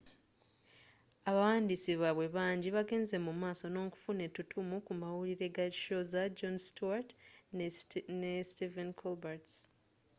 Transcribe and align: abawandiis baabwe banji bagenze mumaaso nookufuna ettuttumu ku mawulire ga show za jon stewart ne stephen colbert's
abawandiis 1.29 1.83
baabwe 2.01 2.25
banji 2.37 2.69
bagenze 2.77 3.15
mumaaso 3.25 3.65
nookufuna 3.69 4.21
ettuttumu 4.27 4.75
ku 4.85 4.93
mawulire 5.01 5.47
ga 5.55 5.65
show 5.81 6.01
za 6.11 6.23
jon 6.37 6.55
stewart 6.67 7.09
ne 8.21 8.31
stephen 8.51 8.89
colbert's 8.99 9.55